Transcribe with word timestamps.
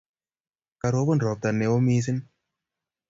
Karopon 0.81 1.21
ropta 1.25 1.49
ne 1.57 1.65
o 1.75 1.77
missing' 1.85 2.21